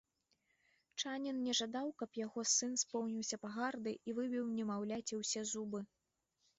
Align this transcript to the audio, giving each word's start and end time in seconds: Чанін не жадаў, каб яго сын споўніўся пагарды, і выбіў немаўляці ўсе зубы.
Чанін 1.01 1.37
не 1.49 1.53
жадаў, 1.59 1.87
каб 2.03 2.09
яго 2.25 2.47
сын 2.55 2.73
споўніўся 2.85 3.41
пагарды, 3.47 3.97
і 4.07 4.19
выбіў 4.19 4.53
немаўляці 4.59 5.13
ўсе 5.25 5.49
зубы. 5.57 5.89